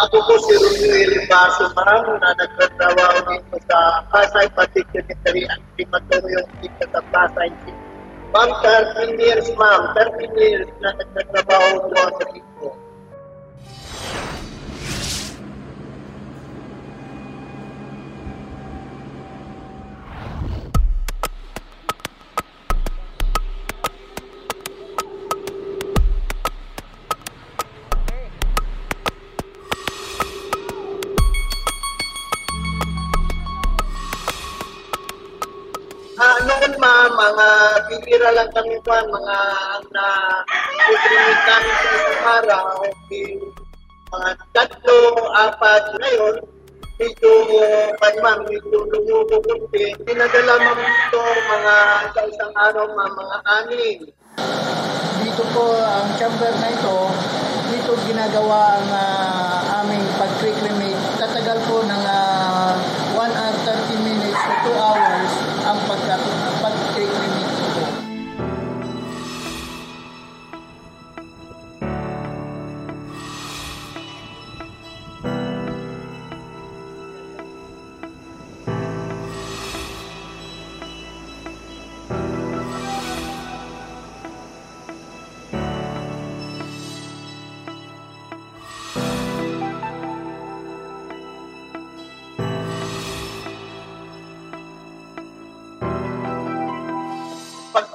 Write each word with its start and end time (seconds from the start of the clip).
Ako 0.00 0.16
po 0.24 0.34
si 0.46 0.54
Romuel 0.56 1.12
Baso 1.26 1.66
Ma'am 1.74 2.06
na 2.22 2.30
nagtatrabaho 2.38 3.18
dito 3.34 3.56
sa 3.66 4.00
Pasay 4.08 4.46
Public 4.54 4.86
Unitary 4.94 5.44
and 5.50 5.62
Crematorium 5.74 6.46
dito 6.62 6.84
sa 6.88 7.00
Pasay 7.10 7.50
City. 7.66 7.79
Ma'am, 8.30 8.50
13 8.62 9.18
years 9.18 9.50
ma'am, 9.58 9.90
13 9.98 10.38
years 10.38 10.70
na 10.78 10.94
nagtatrabaho 10.94 11.90
po 11.90 11.96
ako 11.98 12.22
dito. 12.30 12.69
Mga 37.20 37.48
bibira 37.84 38.28
lang 38.32 38.50
kami 38.56 38.80
pa, 38.80 39.04
mga 39.04 39.36
na 39.92 40.06
kukulit 40.88 41.40
namin 41.44 41.74
sa 41.76 41.90
isang 41.92 42.22
araw, 42.24 42.64
mga 44.10 44.30
tatlo, 44.56 45.00
apat, 45.36 45.84
ngayon, 46.00 46.34
medyo, 46.96 47.30
pan 48.00 48.16
ma'am, 48.24 48.40
medyo 48.48 48.88
lumubukunti. 48.88 50.00
Pinadala 50.00 50.54
ma'am 50.64 50.80
ito, 50.80 51.22
mga 51.44 51.76
sa 52.16 52.22
isang 52.24 52.52
araw, 52.56 52.88
ma'am, 52.88 53.12
mga 53.12 53.38
anin. 53.44 54.00
dito 55.20 55.44
po 55.52 55.76
ang 55.76 56.08
chamber 56.16 56.52
na 56.56 56.72
ito, 56.72 56.96
dito 57.68 57.92
ginagawa 58.08 58.80
ang 58.80 58.88
ah, 58.96 59.84
aming 59.84 60.08
pag-cremate. 60.16 61.04
Tatagal 61.20 61.58
po 61.68 61.84
ng 61.84 61.99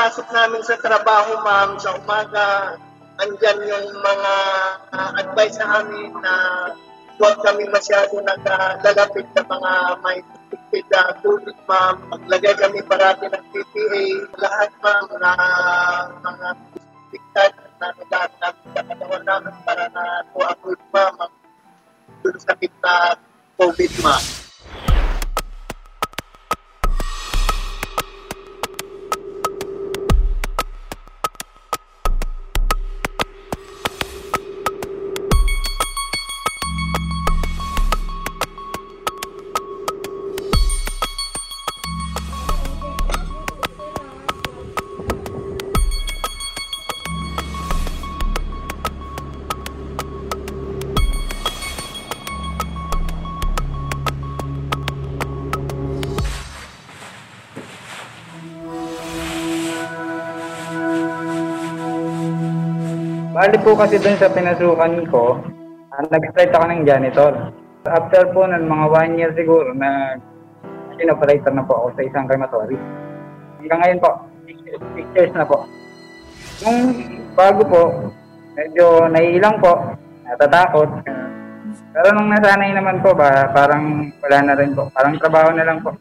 pagpasok 0.00 0.32
namin 0.32 0.64
sa 0.64 0.80
trabaho, 0.80 1.44
ma'am, 1.44 1.76
sa 1.76 1.92
umaga, 1.92 2.72
andyan 3.20 3.68
yung 3.68 4.00
mga 4.00 4.34
ah, 4.96 5.12
advice 5.20 5.60
sa 5.60 5.84
amin 5.84 6.08
na 6.24 6.32
huwag 7.20 7.36
kami 7.44 7.68
masyado 7.68 8.16
naglalapit 8.24 9.28
sa 9.36 9.44
mga 9.44 9.72
may 10.00 10.24
tipid 10.48 10.88
na 10.88 11.12
tubig, 11.20 11.52
ma'am. 11.68 12.00
Maglagay 12.16 12.56
kami 12.56 12.80
parati 12.88 13.28
ng 13.28 13.44
PPA. 13.52 14.04
Lahat, 14.40 14.72
ma'am, 14.80 15.04
na 15.20 15.32
mga 16.16 16.48
bigtad 17.12 17.52
na 17.76 17.92
lahat 18.08 18.32
namin 18.40 18.66
sa 18.72 18.82
katawan 18.88 19.24
namin 19.28 19.54
para 19.68 19.84
na 19.92 20.24
to 20.32 20.40
avoid, 20.40 20.80
ma'am, 20.96 21.28
dun 22.24 22.36
sa 22.40 22.56
na 22.56 23.20
COVID, 23.60 23.92
ma'am. 24.00 24.39
Bali 63.40 63.56
po 63.64 63.72
kasi 63.72 63.96
dun 63.96 64.20
sa 64.20 64.28
pinasukan 64.28 65.08
ko, 65.08 65.40
ah, 65.96 66.04
nag-start 66.12 66.52
ako 66.52 66.64
ng 66.68 66.84
janitor. 66.84 67.32
After 67.88 68.28
po 68.36 68.44
ng 68.44 68.68
mga 68.68 68.86
one 68.92 69.12
year 69.16 69.32
siguro, 69.32 69.72
na 69.72 70.20
operator 71.00 71.48
na 71.48 71.64
po 71.64 71.72
ako 71.80 71.96
sa 71.96 72.04
isang 72.04 72.28
crematory. 72.28 72.76
Hanggang 73.64 73.80
ngayon 73.80 74.00
po, 74.04 74.10
six 74.44 75.08
years 75.16 75.32
na 75.32 75.48
po. 75.48 75.64
Nung 76.60 76.92
bago 77.32 77.64
po, 77.64 77.82
medyo 78.52 79.08
naiilang 79.08 79.56
po, 79.56 79.96
natatakot. 80.28 81.00
Pero 81.96 82.08
nung 82.12 82.28
nasanay 82.28 82.76
naman 82.76 83.00
po, 83.00 83.16
ba, 83.16 83.48
parang 83.56 84.12
wala 84.20 84.38
na 84.44 84.54
rin 84.60 84.76
po. 84.76 84.92
Parang 84.92 85.16
trabaho 85.16 85.56
na 85.56 85.64
lang 85.64 85.80
po. 85.80 85.96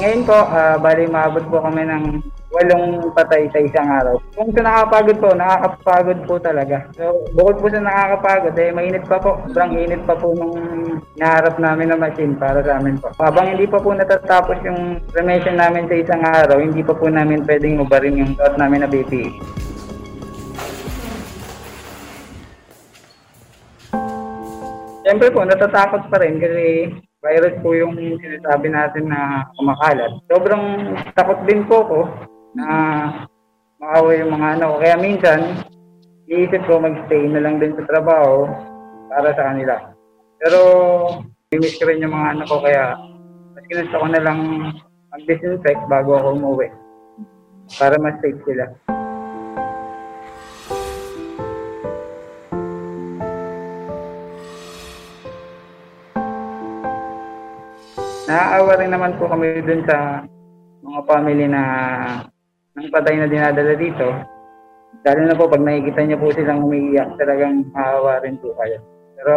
Ngayon 0.00 0.24
po, 0.24 0.32
ah, 0.32 0.80
bali 0.80 1.04
maabot 1.04 1.44
po 1.52 1.60
kami 1.60 1.84
ng 1.84 2.24
walong 2.48 3.12
patay 3.12 3.52
sa 3.52 3.60
isang 3.60 3.84
araw. 3.84 4.16
Kung 4.32 4.48
sa 4.56 4.64
nakakapagod 4.64 5.16
po, 5.20 5.28
nakakapagod 5.36 6.18
po 6.24 6.34
talaga. 6.40 6.88
So, 6.96 7.28
bukod 7.36 7.60
po 7.60 7.66
sa 7.68 7.84
nakakapagod, 7.84 8.56
eh, 8.56 8.72
mainit 8.72 9.04
pa 9.04 9.20
po. 9.20 9.44
Sobrang 9.44 9.76
init 9.76 10.00
pa 10.08 10.16
po 10.16 10.32
nung 10.32 10.56
naharap 11.20 11.60
namin 11.60 11.92
na 11.92 12.00
machine 12.00 12.32
para 12.32 12.64
sa 12.64 12.80
amin 12.80 12.96
po. 12.96 13.12
Habang 13.20 13.52
hindi 13.52 13.68
pa 13.68 13.76
po 13.76 13.92
natatapos 13.92 14.56
yung 14.64 15.04
cremation 15.12 15.60
namin 15.60 15.84
sa 15.84 15.96
isang 16.00 16.22
araw, 16.24 16.56
hindi 16.56 16.80
pa 16.80 16.96
po 16.96 17.04
namin 17.12 17.44
pwedeng 17.44 17.84
ubarin 17.84 18.24
yung 18.24 18.32
suot 18.40 18.56
namin 18.56 18.80
na. 18.80 18.88
BPE. 18.88 19.28
Siyempre 25.04 25.28
po, 25.28 25.44
natatakot 25.44 26.08
pa 26.08 26.16
rin 26.24 26.40
kasi 26.40 26.88
virus 27.20 27.54
po 27.60 27.76
yung 27.76 27.96
sinasabi 27.96 28.72
natin 28.72 29.12
na 29.12 29.44
kumakalat. 29.60 30.12
Sobrang 30.32 30.96
takot 31.12 31.38
din 31.44 31.68
po 31.68 31.84
ko 31.84 32.00
na 32.56 32.66
makawa 33.76 34.10
yung 34.16 34.32
mga 34.32 34.48
ano. 34.60 34.80
Kaya 34.80 34.96
minsan, 34.96 35.40
iisip 36.28 36.64
ko 36.64 36.80
mag-stay 36.80 37.28
na 37.28 37.44
lang 37.44 37.60
din 37.60 37.76
sa 37.76 37.84
trabaho 37.84 38.48
para 39.12 39.36
sa 39.36 39.52
kanila. 39.52 39.74
Pero, 40.40 40.60
miss 41.52 41.76
ko 41.76 41.84
rin 41.88 42.00
yung 42.00 42.16
mga 42.16 42.28
anak 42.40 42.46
ko 42.48 42.56
kaya 42.64 42.96
mas 43.52 43.64
ginusto 43.68 43.96
ko 44.00 44.06
na 44.08 44.22
lang 44.24 44.38
mag-disinfect 45.12 45.82
bago 45.90 46.16
ako 46.16 46.38
umuwi 46.40 46.72
para 47.76 48.00
mas 48.00 48.16
safe 48.24 48.40
sila. 48.48 48.64
Naaawa 58.30 58.78
rin 58.78 58.94
naman 58.94 59.18
po 59.18 59.26
kami 59.26 59.58
dun 59.66 59.82
sa 59.90 60.22
mga 60.86 61.00
family 61.02 61.50
na 61.50 61.62
ng 62.78 62.86
patay 62.94 63.18
na 63.18 63.26
dinadala 63.26 63.74
dito. 63.74 64.06
Lalo 65.02 65.20
na 65.26 65.34
po 65.34 65.50
pag 65.50 65.66
nakikita 65.66 66.06
niyo 66.06 66.22
po 66.22 66.30
silang 66.30 66.62
umiiyak, 66.62 67.18
talagang 67.18 67.66
maawa 67.74 68.22
rin 68.22 68.38
po 68.38 68.54
kayo. 68.54 68.78
Pero 69.18 69.34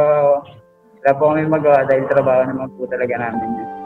wala 1.02 1.12
po 1.18 1.24
kami 1.34 1.42
magawa 1.50 1.90
dahil 1.90 2.06
trabaho 2.06 2.46
naman 2.46 2.70
po 2.78 2.86
talaga 2.86 3.18
namin 3.18 3.50
yun. 3.58 3.83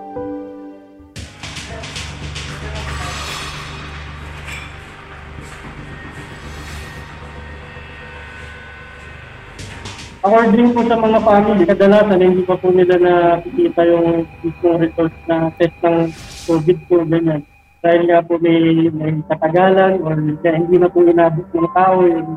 According 10.25 10.73
po 10.73 10.81
sa 10.89 10.97
mga 10.97 11.19
family, 11.21 11.63
kadalasan 11.69 12.21
hindi 12.25 12.41
pa 12.41 12.57
po 12.57 12.73
nila 12.73 12.97
nakikita 12.97 13.81
yung 13.85 14.25
mismong 14.41 14.77
results 14.81 15.19
na 15.29 15.53
test 15.61 15.77
ng 15.85 16.09
COVID 16.49 16.77
po 16.89 16.95
ganyan. 17.05 17.45
Dahil 17.85 18.01
nga 18.09 18.25
po 18.25 18.41
may, 18.41 18.89
may 18.89 19.13
katagalan 19.29 20.01
or 20.01 20.17
kaya 20.41 20.57
hindi 20.57 20.81
na 20.81 20.89
po 20.89 21.05
inabot 21.05 21.45
ng 21.45 21.69
tao 21.77 21.95
yung 22.01 22.33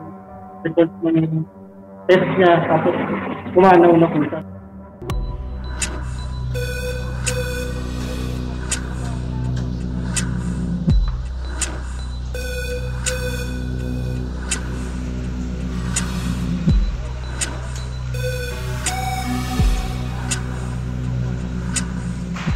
results 0.61 0.97
ng 1.01 1.49
test 2.05 2.29
niya 2.37 2.53
tapos 2.69 2.95
kumanaw 3.57 3.93
na 3.97 4.09
po 4.13 4.19
siya. 4.29 4.41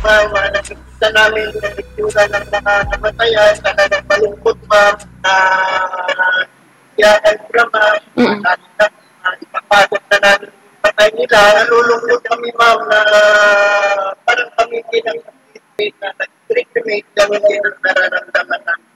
Ma'am, 0.05 0.29
uh, 0.33 0.49
nakikita 0.53 1.09
namin 1.13 1.49
yung 1.53 1.77
itsura 1.81 2.23
ng 2.29 2.47
mga 2.53 2.75
namatayan, 2.93 3.55
talagang 3.61 4.05
malungkot 4.09 4.59
ma'am, 4.69 4.97
na 5.25 5.35
iyakan 6.99 7.37
sila 7.49 7.65
ma'am, 7.73 7.99
Mm-mm. 8.17 8.39
na 8.43 8.53
uh, 9.25 9.35
ipapasok 9.41 10.03
na 10.13 10.19
namin 10.23 10.51
patay 10.85 11.09
nila. 11.17 11.39
Nalulungkot 11.65 12.21
kami 12.29 12.49
ma'am 12.55 12.79
na 12.93 13.01
parang 14.29 14.51
kami 14.61 14.85
din 14.93 15.05
ang 15.09 15.21
na 15.75 16.09
nag-treatment, 16.23 17.05
ganun 17.19 17.43
din 17.51 17.59
ang 17.59 17.79
nararamdaman 17.83 18.61
namin. 18.63 18.89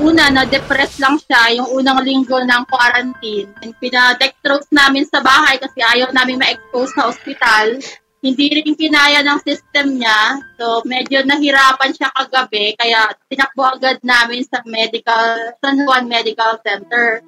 una, 0.00 0.32
na-depress 0.32 0.96
lang 0.96 1.20
siya 1.20 1.60
yung 1.60 1.68
unang 1.76 2.00
linggo 2.00 2.40
ng 2.40 2.62
quarantine. 2.64 3.52
And 3.60 3.76
pinadextrose 3.76 4.72
namin 4.72 5.04
sa 5.04 5.20
bahay 5.20 5.60
kasi 5.60 5.84
ayaw 5.84 6.08
namin 6.16 6.40
ma-expose 6.40 6.96
sa 6.96 7.12
ospital. 7.12 7.76
Hindi 8.20 8.52
rin 8.52 8.76
kinaya 8.76 9.24
ng 9.24 9.40
system 9.48 9.96
niya. 9.96 10.44
So, 10.60 10.84
medyo 10.84 11.24
nahirapan 11.24 11.96
siya 11.96 12.12
kagabi. 12.12 12.76
Kaya, 12.76 13.08
tinakbo 13.32 13.64
agad 13.64 13.96
namin 14.04 14.44
sa 14.44 14.60
medical, 14.68 15.56
San 15.64 15.80
Juan 15.88 16.04
Medical 16.04 16.60
Center. 16.60 17.24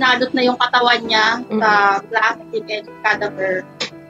Pinalot 0.00 0.32
na 0.32 0.40
yung 0.48 0.56
katawan 0.56 1.04
niya 1.04 1.44
sa 1.60 2.00
plastic 2.08 2.64
and 2.72 2.88
cadaver. 3.04 3.60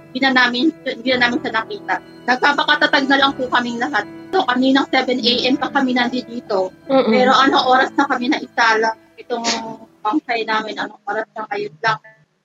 Hindi 0.06 0.18
na 0.22 0.30
namin, 0.38 0.70
hindi 0.86 1.10
na 1.10 1.26
namin 1.26 1.42
siya 1.42 1.50
nakita. 1.58 1.94
Nagpapakatatag 2.30 3.10
na 3.10 3.18
lang 3.18 3.34
po 3.34 3.50
kaming 3.50 3.82
lahat. 3.82 4.06
So, 4.30 4.46
kaninang 4.46 4.86
7 4.86 5.18
a.m. 5.18 5.58
pa 5.58 5.66
kami 5.74 5.98
nandito. 5.98 6.70
Pero 6.86 7.34
anong 7.34 7.66
oras 7.66 7.90
na 7.98 8.06
kami 8.06 8.30
na 8.30 8.38
isala 8.38 8.94
itong 9.18 9.42
bangkay 9.98 10.46
namin, 10.46 10.78
anong 10.78 11.02
oras 11.10 11.26
na 11.34 11.42
kayo 11.50 11.74
lang. 11.82 11.98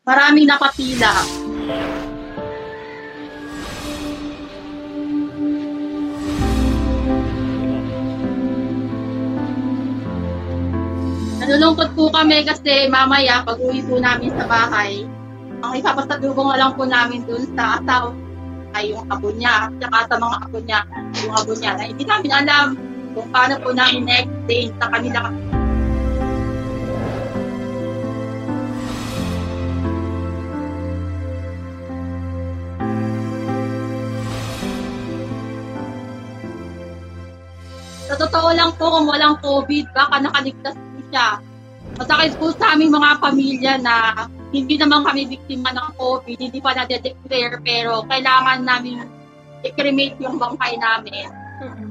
Maraming 0.09 0.49
nakapila. 0.49 1.13
Nalulungkot 11.45 11.93
po 11.93 12.09
kami 12.09 12.41
kasi 12.41 12.89
mamaya 12.89 13.45
pag 13.45 13.61
uwi 13.61 13.85
po 13.85 14.01
namin 14.01 14.33
sa 14.33 14.49
bahay, 14.49 15.05
ang 15.61 15.77
ipapasalubong 15.77 16.49
na 16.49 16.57
lang 16.57 16.73
po 16.73 16.89
namin 16.89 17.21
dun 17.29 17.45
sa 17.53 17.77
asawa 17.77 18.17
ay 18.73 18.89
yung 18.89 19.05
abo 19.13 19.29
niya, 19.29 19.69
tsaka 19.77 20.09
sa 20.09 20.15
mga 20.17 20.37
abo 20.41 20.57
niya, 20.65 20.79
yung 21.21 21.37
abo 21.37 21.53
niya 21.53 21.77
na 21.77 21.85
hindi 21.85 22.01
namin 22.01 22.31
alam 22.33 22.67
kung 23.13 23.29
paano 23.29 23.61
po 23.61 23.77
namin 23.77 24.09
next 24.09 24.33
day 24.49 24.73
sa 24.81 24.89
kanila. 24.89 25.29
Sa 38.09 38.17
totoo 38.17 38.49
lang 38.49 38.73
po, 38.81 38.89
kung 38.97 39.05
walang 39.05 39.37
COVID, 39.45 39.93
baka 39.93 40.25
nakaligtas 40.25 40.73
siya. 41.09 41.39
Masakit 41.95 42.33
po 42.41 42.49
sa 42.57 42.73
aming 42.73 42.91
mga 42.91 43.11
pamilya 43.21 43.73
na 43.79 44.25
hindi 44.49 44.75
naman 44.79 45.05
kami 45.05 45.27
biktima 45.29 45.69
ng 45.75 45.89
COVID, 45.99 46.37
hindi 46.39 46.59
pa 46.59 46.73
na-declare, 46.73 47.61
pero 47.61 48.03
kailangan 48.09 48.63
namin 48.65 49.05
i-cremate 49.65 50.17
yung 50.21 50.39
bangkay 50.39 50.75
namin. 50.79 51.27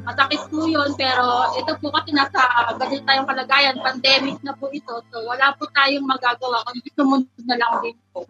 Masakit 0.05 0.45
po 0.53 0.69
yun, 0.69 0.93
pero 0.97 1.49
ito 1.57 1.73
po 1.81 1.89
kasi 1.89 2.13
nasa 2.13 2.41
ganito 2.77 3.05
tayong 3.09 3.29
kalagayan, 3.29 3.81
pandemic 3.81 4.37
na 4.45 4.53
po 4.53 4.69
ito, 4.69 5.01
so 5.09 5.17
wala 5.25 5.57
po 5.57 5.65
tayong 5.73 6.05
magagawa, 6.05 6.61
kundi 6.69 6.91
sumunod 6.93 7.45
na 7.49 7.57
lang 7.57 7.73
din 7.81 7.97
po. 8.13 8.29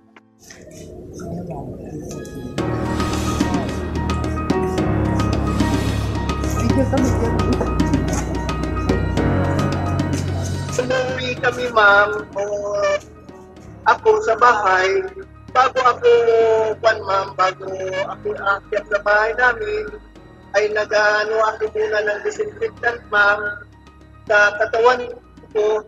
Umuwi 10.74 11.38
kami, 11.38 11.70
ma'am, 11.70 12.26
o 12.34 12.42
ako 13.86 14.10
sa 14.26 14.34
bahay, 14.34 15.06
bago 15.54 15.78
ako, 15.86 16.10
kwan, 16.82 16.98
ma'am, 17.06 17.30
bago 17.38 17.70
ako 18.10 18.34
aakyat 18.34 18.84
sa 18.90 18.98
bahay 19.06 19.30
namin, 19.38 19.86
ay 20.58 20.66
nag-ano 20.74 21.36
ako 21.46 21.70
muna 21.78 21.98
ng 22.02 22.20
disinfectant, 22.26 22.98
ma'am, 23.06 23.62
sa 24.26 24.50
katawan 24.58 25.14
ko, 25.54 25.86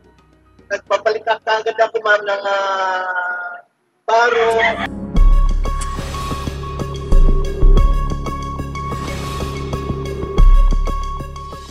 nagpapalitan 0.71 1.43
agad 1.43 1.79
ako, 1.83 1.97
ma'am, 2.07 2.23
ng 2.23 2.45
ah, 2.47 3.67
baro, 4.07 4.51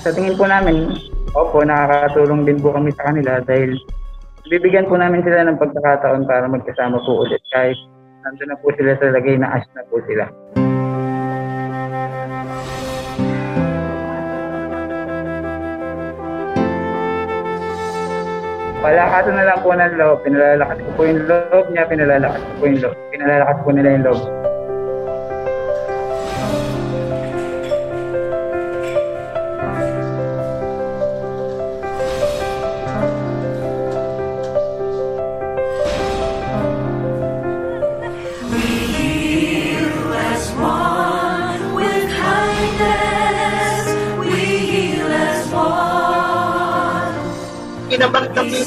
Sa 0.04 0.12
tingin 0.12 0.36
po 0.36 0.46
namin, 0.52 1.15
opo, 1.36 1.62
nakakatulong 1.62 2.48
din 2.48 2.64
po 2.64 2.72
kami 2.72 2.96
sa 2.96 3.12
kanila 3.12 3.44
dahil 3.44 3.76
bibigyan 4.48 4.88
po 4.88 4.96
namin 4.96 5.22
sila 5.22 5.44
ng 5.46 5.60
pagkakataon 5.60 6.24
para 6.24 6.48
magkasama 6.48 6.98
po 7.04 7.28
ulit 7.28 7.44
kahit 7.52 7.76
nandun 8.24 8.50
na 8.50 8.58
po 8.64 8.72
sila 8.74 8.96
sa 8.98 9.12
lagay 9.12 9.36
na 9.36 9.52
ash 9.52 9.68
na 9.76 9.84
po 9.92 10.00
sila. 10.08 10.26
Palakasan 18.86 19.34
na 19.34 19.50
lang 19.50 19.60
po 19.66 19.74
ng 19.74 19.98
loob. 19.98 20.22
Pinalalakas 20.22 20.78
ko 20.78 20.90
po 20.94 21.02
yung 21.10 21.26
loob 21.26 21.66
niya, 21.74 21.90
pinalalakas 21.90 22.38
ko 22.38 22.52
po 22.62 22.64
yung 22.70 22.82
loob. 22.86 22.98
Pinalalakas 23.10 23.58
po 23.66 23.70
nila 23.74 23.90
yung 23.98 24.06
loob. 24.06 24.22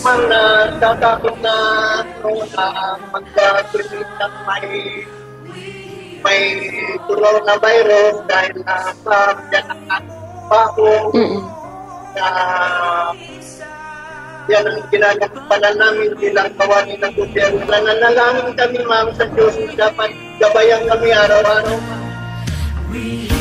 Ma'am 0.09 0.25
na 0.25 0.43
tatakot 0.81 1.37
na 1.45 1.57
ano, 2.01 2.41
na 2.57 2.65
mag-create 3.13 4.09
ng 4.09 4.35
may 4.49 4.65
may 6.25 6.43
coronavirus 7.05 8.17
dahil 8.25 8.57
na 8.65 8.89
sa 9.05 9.37
yan 9.53 9.69
ang 9.69 9.83
na 9.85 9.99
yan 14.49 14.65
ang 14.65 14.81
ginagampanan 14.89 15.77
namin 15.77 16.17
bilang 16.17 16.57
kawani 16.57 16.97
ng 16.97 17.13
gobyerno. 17.13 17.69
Nananalangin 17.69 18.57
kami 18.57 18.81
ma'am 18.89 19.13
sa 19.13 19.29
Diyos 19.29 19.61
dapat 19.77 20.09
gabayan 20.41 20.89
kami 20.89 21.13
araw-araw. 21.13 21.77
We 22.89 23.38